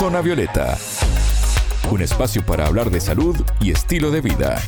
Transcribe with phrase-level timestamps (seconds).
[0.00, 0.78] Zona Violeta,
[1.90, 4.58] un espacio para hablar de salud y estilo de vida.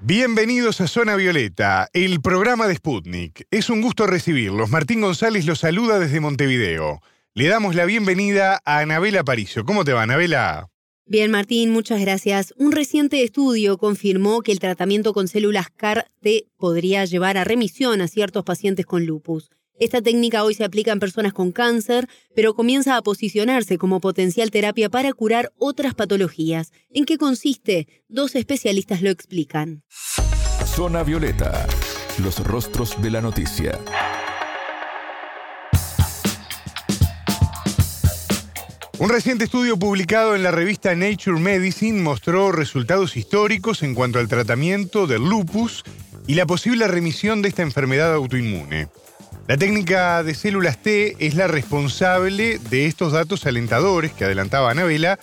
[0.00, 3.48] Bienvenidos a Zona Violeta, el programa de Sputnik.
[3.50, 4.70] Es un gusto recibirlos.
[4.70, 7.00] Martín González los saluda desde Montevideo.
[7.34, 9.64] Le damos la bienvenida a Anabela Paricio.
[9.64, 10.68] ¿Cómo te va, Anabela?
[11.04, 12.54] Bien, Martín, muchas gracias.
[12.58, 18.06] Un reciente estudio confirmó que el tratamiento con células CAR-T podría llevar a remisión a
[18.06, 19.50] ciertos pacientes con lupus.
[19.80, 24.50] Esta técnica hoy se aplica en personas con cáncer, pero comienza a posicionarse como potencial
[24.50, 26.72] terapia para curar otras patologías.
[26.90, 27.86] ¿En qué consiste?
[28.08, 29.84] Dos especialistas lo explican.
[30.66, 31.68] Zona Violeta,
[32.20, 33.78] los rostros de la noticia.
[38.98, 44.26] Un reciente estudio publicado en la revista Nature Medicine mostró resultados históricos en cuanto al
[44.26, 45.84] tratamiento del lupus
[46.26, 48.88] y la posible remisión de esta enfermedad autoinmune.
[49.48, 55.18] La técnica de células T es la responsable de estos datos alentadores que adelantaba Anabela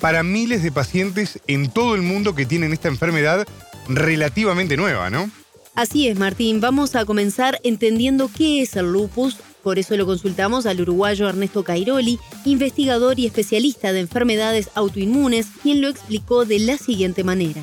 [0.00, 3.46] para miles de pacientes en todo el mundo que tienen esta enfermedad
[3.86, 5.30] relativamente nueva, ¿no?
[5.74, 6.62] Así es, Martín.
[6.62, 9.36] Vamos a comenzar entendiendo qué es el lupus.
[9.62, 15.82] Por eso lo consultamos al uruguayo Ernesto Cairoli, investigador y especialista de enfermedades autoinmunes, quien
[15.82, 17.60] lo explicó de la siguiente manera.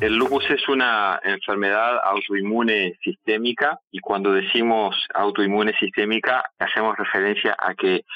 [0.00, 7.74] El lupus es una enfermedad autoinmune sistémica y cuando decimos autoinmune sistémica hacemos referencia a
[7.74, 8.06] que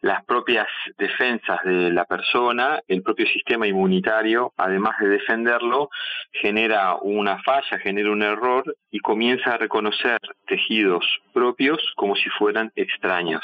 [0.00, 5.90] las propias defensas de la persona, el propio sistema inmunitario, además de defenderlo,
[6.32, 12.72] genera una falla, genera un error y comienza a reconocer tejidos propios como si fueran
[12.76, 13.42] extraños.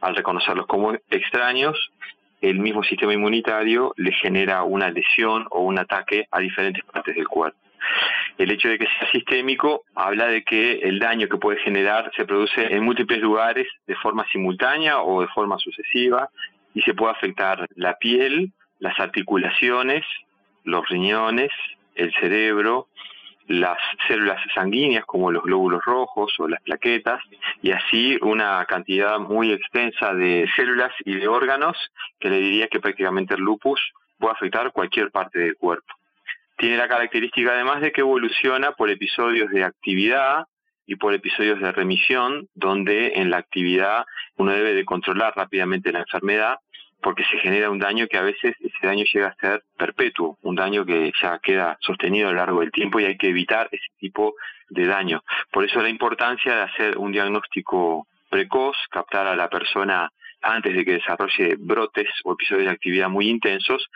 [0.00, 1.92] Al reconocerlos como extraños,
[2.40, 7.28] el mismo sistema inmunitario le genera una lesión o un ataque a diferentes partes del
[7.28, 7.58] cuerpo.
[8.36, 12.24] El hecho de que sea sistémico habla de que el daño que puede generar se
[12.24, 16.28] produce en múltiples lugares de forma simultánea o de forma sucesiva
[16.74, 20.04] y se puede afectar la piel, las articulaciones,
[20.64, 21.50] los riñones,
[21.94, 22.88] el cerebro,
[23.48, 27.20] las células sanguíneas como los glóbulos rojos o las plaquetas
[27.62, 31.76] y así una cantidad muy extensa de células y de órganos
[32.20, 33.80] que le diría que prácticamente el lupus
[34.18, 35.94] puede afectar cualquier parte del cuerpo.
[36.58, 40.44] Tiene la característica además de que evoluciona por episodios de actividad
[40.86, 44.04] y por episodios de remisión, donde en la actividad
[44.36, 46.56] uno debe de controlar rápidamente la enfermedad
[47.02, 50.56] porque se genera un daño que a veces ese daño llega a ser perpetuo, un
[50.56, 53.86] daño que ya queda sostenido a lo largo del tiempo y hay que evitar ese
[53.98, 54.34] tipo
[54.70, 55.22] de daño.
[55.52, 60.10] Por eso la importancia de hacer un diagnóstico precoz, captar a la persona
[60.42, 63.88] antes de que desarrolle brotes o episodios de actividad muy intensos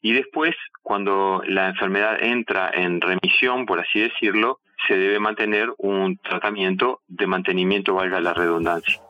[0.00, 6.18] y después, cuando la enfermedad entra en remisión, por así decirlo, se debe mantener un
[6.18, 9.00] tratamiento de mantenimiento, valga la redundancia.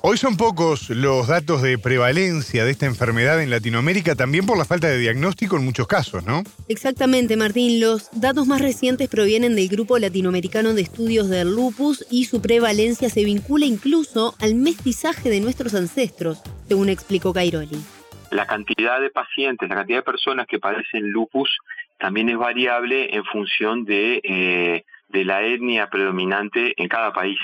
[0.00, 4.64] Hoy son pocos los datos de prevalencia de esta enfermedad en Latinoamérica, también por la
[4.64, 6.42] falta de diagnóstico en muchos casos, ¿no?
[6.68, 7.80] Exactamente, Martín.
[7.80, 13.08] Los datos más recientes provienen del Grupo Latinoamericano de Estudios del Lupus y su prevalencia
[13.08, 17.78] se vincula incluso al mestizaje de nuestros ancestros, según explicó Cairoli.
[18.30, 21.48] La cantidad de pacientes, la cantidad de personas que padecen lupus
[21.98, 27.38] también es variable en función de, eh, de la etnia predominante en cada país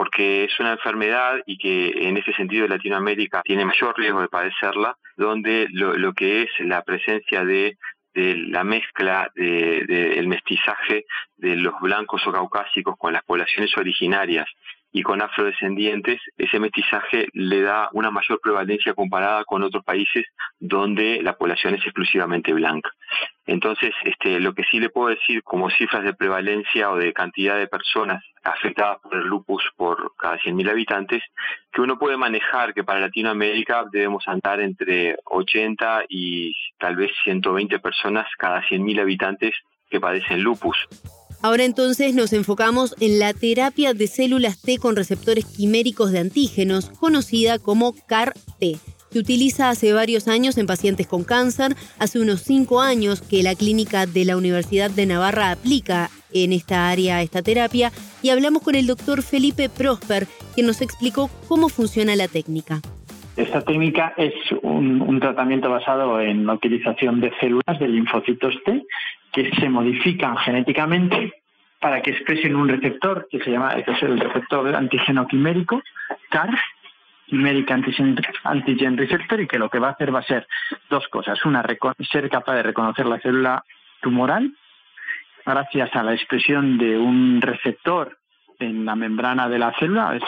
[0.00, 4.96] porque es una enfermedad y que en ese sentido Latinoamérica tiene mayor riesgo de padecerla,
[5.14, 7.76] donde lo, que es la presencia de,
[8.14, 11.04] la mezcla del de, mestizaje
[11.36, 14.48] de los blancos o caucásicos con las poblaciones originarias
[14.92, 20.26] y con afrodescendientes, ese mestizaje le da una mayor prevalencia comparada con otros países
[20.58, 22.90] donde la población es exclusivamente blanca.
[23.46, 27.56] Entonces, este, lo que sí le puedo decir como cifras de prevalencia o de cantidad
[27.56, 31.22] de personas afectadas por el lupus por cada 100.000 habitantes,
[31.72, 37.78] que uno puede manejar que para Latinoamérica debemos andar entre 80 y tal vez 120
[37.78, 39.54] personas cada 100.000 habitantes
[39.88, 40.76] que padecen lupus.
[41.42, 46.90] Ahora entonces nos enfocamos en la terapia de células T con receptores quiméricos de antígenos,
[46.90, 48.76] conocida como CAR-T.
[49.10, 53.54] Se utiliza hace varios años en pacientes con cáncer, hace unos cinco años que la
[53.54, 57.90] clínica de la Universidad de Navarra aplica en esta área esta terapia
[58.22, 62.82] y hablamos con el doctor Felipe Prosper, que nos explicó cómo funciona la técnica.
[63.36, 68.84] Esta técnica es un, un, tratamiento basado en la utilización de células de linfocitos T
[69.32, 71.34] que se modifican genéticamente
[71.80, 75.82] para que expresen un receptor que se llama, que es el receptor antígeno quimérico,
[76.28, 76.50] CAR,
[77.30, 80.46] Chimeric Antigen, Receptor, y que lo que va a hacer va a ser
[80.90, 81.44] dos cosas.
[81.46, 81.64] Una,
[82.10, 83.64] ser capaz de reconocer la célula
[84.02, 84.52] tumoral
[85.46, 88.18] gracias a la expresión de un receptor
[88.58, 90.18] en la membrana de la célula,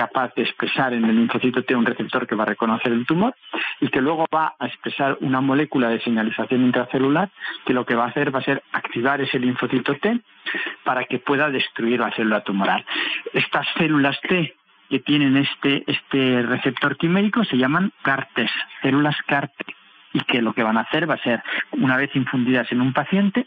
[0.00, 3.34] capaz de expresar en el linfocito T un receptor que va a reconocer el tumor
[3.82, 7.28] y que luego va a expresar una molécula de señalización intracelular
[7.66, 10.20] que lo que va a hacer va a ser activar ese linfocito T
[10.84, 12.82] para que pueda destruir la célula tumoral.
[13.34, 14.56] Estas células T
[14.88, 18.48] que tienen este, este receptor quimérico se llaman CAR-T,
[18.80, 19.66] células CAR-T,
[20.14, 21.42] y que lo que van a hacer va a ser,
[21.72, 23.46] una vez infundidas en un paciente,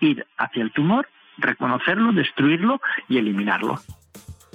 [0.00, 1.08] ir hacia el tumor,
[1.38, 3.78] reconocerlo, destruirlo y eliminarlo.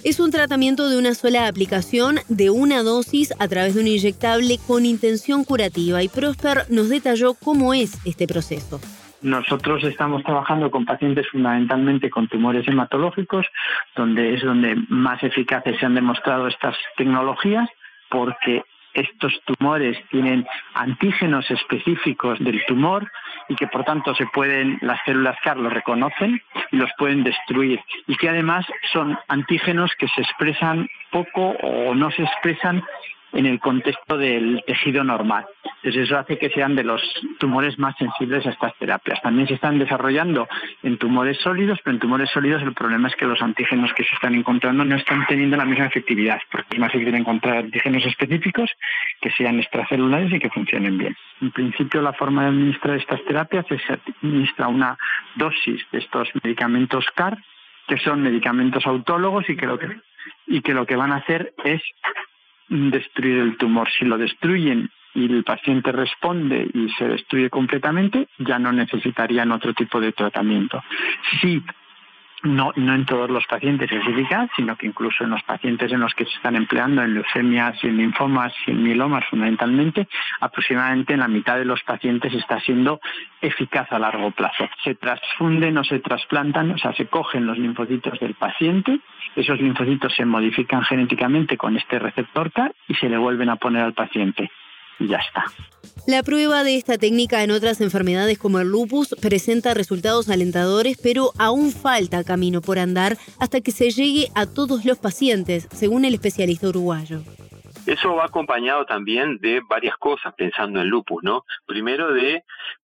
[0.06, 4.60] Es un tratamiento de una sola aplicación de una dosis a través de un inyectable
[4.68, 8.80] con intención curativa y Prosper nos detalló cómo es este proceso.
[9.24, 13.48] Nosotros estamos trabajando con pacientes fundamentalmente con tumores hematológicos,
[13.96, 17.68] donde es donde más eficaces se han demostrado estas tecnologías,
[18.08, 18.62] porque
[18.94, 23.12] estos tumores tienen antígenos específicos del tumor
[23.48, 27.80] y que por tanto se pueden, las células CAR los reconocen y los pueden destruir.
[28.08, 32.84] Y que además son antígenos que se expresan poco o no se expresan
[33.34, 35.46] en el contexto del tejido normal.
[35.78, 37.02] Entonces eso hace que sean de los
[37.38, 39.22] tumores más sensibles a estas terapias.
[39.22, 40.48] También se están desarrollando
[40.82, 44.16] en tumores sólidos, pero en tumores sólidos el problema es que los antígenos que se
[44.16, 48.72] están encontrando no están teniendo la misma efectividad, porque es más difícil encontrar antígenos específicos
[49.22, 51.16] que sean extracelulares y que funcionen bien.
[51.42, 54.98] En principio la forma de administrar estas terapias es administra una
[55.36, 57.38] dosis de estos medicamentos CAR,
[57.88, 59.88] que son medicamentos autólogos y que lo que,
[60.48, 61.82] y que, lo que van a hacer es
[62.70, 63.88] destruir el tumor.
[63.98, 69.74] Si lo destruyen y el paciente responde y se destruye completamente, ya no necesitarían otro
[69.74, 70.84] tipo de tratamiento.
[71.42, 71.64] Si
[72.46, 76.00] no, no en todos los pacientes es eficaz, sino que incluso en los pacientes en
[76.00, 80.08] los que se están empleando en leucemias y en linfomas y en mielomas fundamentalmente,
[80.40, 83.00] aproximadamente en la mitad de los pacientes está siendo
[83.42, 84.70] eficaz a largo plazo.
[84.84, 89.00] Se transfunden o se trasplantan, o sea, se cogen los linfocitos del paciente,
[89.36, 93.84] esos linfocitos se modifican genéticamente con este receptor CAR y se le vuelven a poner
[93.84, 94.50] al paciente
[95.00, 95.44] y ya está.
[96.08, 101.32] La prueba de esta técnica en otras enfermedades como el lupus presenta resultados alentadores, pero
[101.40, 106.14] aún falta camino por andar hasta que se llegue a todos los pacientes, según el
[106.14, 107.22] especialista uruguayo.
[107.88, 111.44] Eso va acompañado también de varias cosas pensando en lupus, ¿no?
[111.66, 112.44] Primero de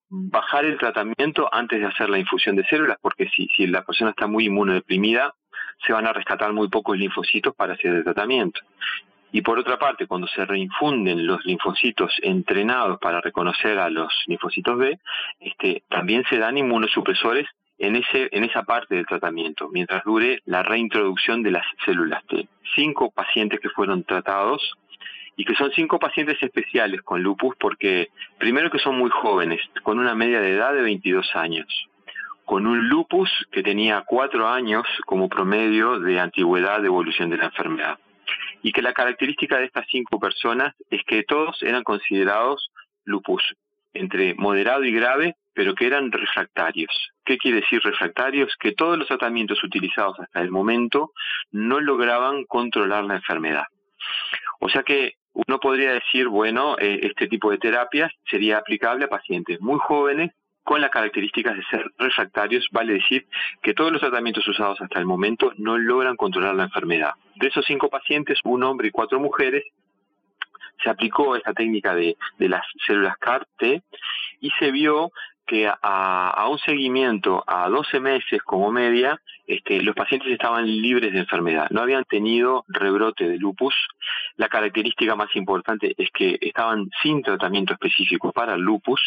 [0.10, 4.26] bajar el tratamiento antes de hacer la infusión de células, porque si, la persona está
[4.26, 5.36] muy inmunodeprimida,
[5.86, 8.62] se van a rescatar muy pocos linfocitos para hacer el tratamiento.
[9.32, 14.78] Y por otra parte, cuando se reinfunden los linfocitos entrenados para reconocer a los linfocitos
[14.78, 15.00] B,
[15.40, 17.48] este, también se dan inmunosupresores
[17.80, 22.48] en, ese, en esa parte del tratamiento, mientras dure la reintroducción de las células T.
[22.76, 24.74] Cinco pacientes que fueron tratados
[25.38, 29.98] y que son cinco pacientes especiales con lupus porque primero que son muy jóvenes, con
[29.98, 31.88] una media de edad de 22 años,
[32.44, 37.46] con un lupus que tenía cuatro años como promedio de antigüedad de evolución de la
[37.46, 37.98] enfermedad
[38.64, 42.72] y que la característica de estas cinco personas es que todos eran considerados
[43.04, 43.44] lupus
[43.94, 47.12] entre moderado y grave, pero que eran refractarios.
[47.26, 48.56] ¿Qué quiere decir refractarios?
[48.58, 51.12] Que todos los tratamientos utilizados hasta el momento
[51.52, 53.66] no lograban controlar la enfermedad.
[54.60, 59.10] O sea que uno podría decir, bueno, eh, este tipo de terapias sería aplicable a
[59.10, 60.32] pacientes muy jóvenes
[60.64, 63.26] con las características de ser refractarios, vale decir
[63.62, 67.12] que todos los tratamientos usados hasta el momento no logran controlar la enfermedad.
[67.36, 69.64] De esos cinco pacientes, un hombre y cuatro mujeres,
[70.84, 73.82] se aplicó esta técnica de, de las células CAR-T
[74.40, 75.12] y se vio
[75.52, 81.20] que a, un seguimiento a 12 meses como media, este, los pacientes estaban libres de
[81.20, 83.76] enfermedad, no habían tenido rebrote de lupus.
[84.38, 89.02] La característica más importante es que estaban sin tratamiento específico para el lupus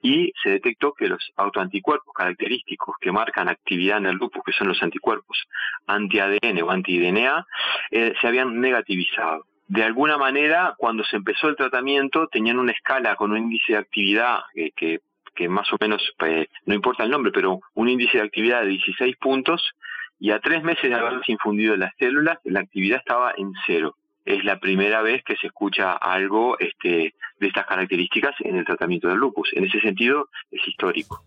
[0.00, 4.68] y se detectó que los autoanticuerpos característicos que marcan actividad en el lupus, que son
[4.68, 5.48] los anticuerpos
[5.88, 7.46] anti-ADN o anti-DNA,
[7.90, 13.14] eh, se habían negativizado de alguna manera, cuando se empezó el tratamiento, tenían una escala
[13.14, 15.00] con un índice de actividad eh, que
[15.40, 18.68] que más o menos, eh, no importa el nombre, pero un índice de actividad de
[18.68, 19.72] 16 puntos
[20.18, 23.96] y a tres meses de haberse infundido las células, la actividad estaba en cero.
[24.26, 29.08] Es la primera vez que se escucha algo este, de estas características en el tratamiento
[29.08, 29.48] del lupus.
[29.54, 31.24] En ese sentido, es histórico.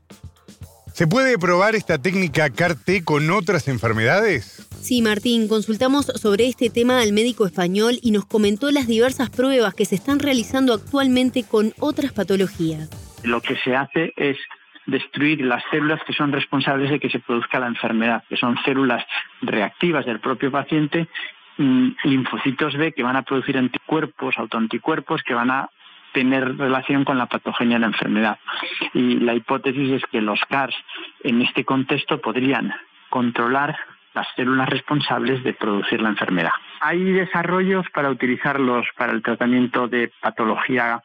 [0.93, 4.69] ¿Se puede probar esta técnica CAR-T con otras enfermedades?
[4.79, 9.73] Sí, Martín, consultamos sobre este tema al médico español y nos comentó las diversas pruebas
[9.73, 12.91] que se están realizando actualmente con otras patologías
[13.23, 14.37] lo que se hace es
[14.85, 19.05] destruir las células que son responsables de que se produzca la enfermedad, que son células
[19.41, 21.07] reactivas del propio paciente,
[21.57, 25.69] mm, linfocitos B que van a producir anticuerpos, autoanticuerpos que van a
[26.13, 28.37] tener relación con la patogenia de la enfermedad.
[28.93, 30.75] Y la hipótesis es que los CARS
[31.23, 32.73] en este contexto podrían
[33.09, 33.75] controlar
[34.13, 36.51] las células responsables de producir la enfermedad.
[36.81, 41.01] Hay desarrollos para utilizarlos para el tratamiento de patología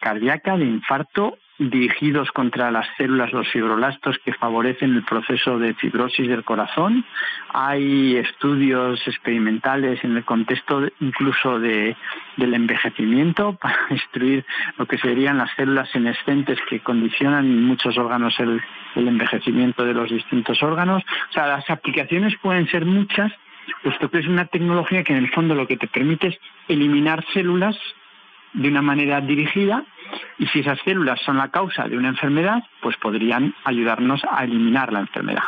[0.00, 6.26] cardíaca, de infarto dirigidos contra las células, los fibroblastos que favorecen el proceso de fibrosis
[6.26, 7.04] del corazón.
[7.52, 11.96] Hay estudios experimentales en el contexto incluso de,
[12.38, 14.46] del envejecimiento para destruir
[14.78, 18.62] lo que serían las células senescentes que condicionan en muchos órganos el,
[18.94, 21.02] el envejecimiento de los distintos órganos.
[21.28, 23.32] O sea, las aplicaciones pueden ser muchas,
[23.82, 26.38] puesto que es una tecnología que en el fondo lo que te permite es
[26.68, 27.76] eliminar células
[28.54, 29.84] de una manera dirigida
[30.38, 34.92] y si esas células son la causa de una enfermedad, pues podrían ayudarnos a eliminar
[34.92, 35.42] la enfermedad.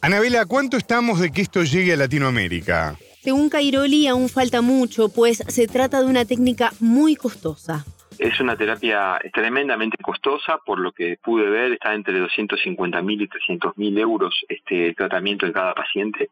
[0.00, 2.96] Anabela, ¿cuánto estamos de que esto llegue a Latinoamérica?
[3.20, 7.84] Según Cairoli, aún falta mucho, pues se trata de una técnica muy costosa.
[8.18, 13.28] Es una terapia tremendamente costosa, por lo que pude ver, está entre 250 mil y
[13.28, 16.30] 300 mil euros este tratamiento en cada paciente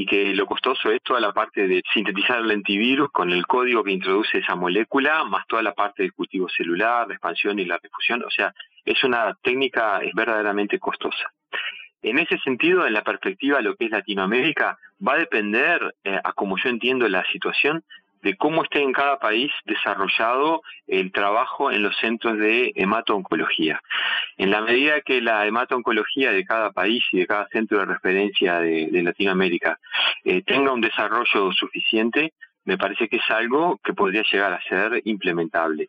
[0.00, 3.84] y que lo costoso es toda la parte de sintetizar el antivirus con el código
[3.84, 7.78] que introduce esa molécula, más toda la parte del cultivo celular, la expansión y la
[7.82, 8.22] difusión.
[8.24, 8.54] O sea,
[8.86, 11.30] es una técnica es verdaderamente costosa.
[12.00, 16.18] En ese sentido, en la perspectiva de lo que es Latinoamérica, va a depender, eh,
[16.24, 17.84] a como yo entiendo la situación,
[18.22, 23.80] de cómo esté en cada país desarrollado el trabajo en los centros de hemato-oncología.
[24.36, 28.60] En la medida que la hemato-oncología de cada país y de cada centro de referencia
[28.60, 29.78] de, Latinoamérica
[30.24, 32.32] eh, tenga un desarrollo suficiente,
[32.64, 35.88] me parece que es algo que podría llegar a ser implementable.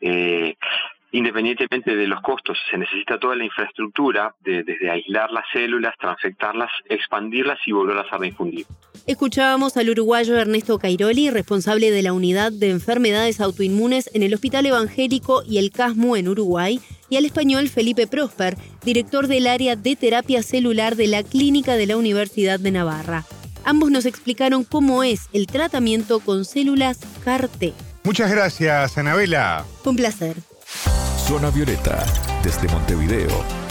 [0.00, 0.56] Eh,
[1.12, 7.58] independientemente de los costos, se necesita toda la infraestructura, desde aislar las células, transfectarlas, expandirlas
[7.66, 8.66] y volverlas a reinfundir.
[9.06, 14.66] Escuchábamos al uruguayo Ernesto Cairoli, responsable de la unidad de enfermedades autoinmunes en el Hospital
[14.66, 19.96] Evangélico y el CASMU en Uruguay, y al español Felipe Prosper, director del área de
[19.96, 23.24] terapia celular de la Clínica de la Universidad de Navarra.
[23.64, 27.72] Ambos nos explicaron cómo es el tratamiento con células CAR-T.
[28.04, 29.64] Muchas gracias, Anabela.
[29.84, 30.36] Un placer.
[31.28, 32.06] Zona Violeta,
[32.42, 33.67] desde Montevideo,